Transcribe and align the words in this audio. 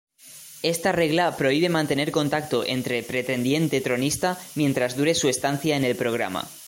Esta 0.63 0.91
regla 0.91 1.37
prohíbe 1.37 1.69
mantener 1.69 2.09
contacto 2.11 2.65
entre 2.65 3.03
pretendiente-tronista 3.03 4.35
mientras 4.55 4.97
dure 4.97 5.13
su 5.13 5.29
estancia 5.29 5.77
en 5.77 5.85
el 5.85 5.95
programa. 5.95 6.49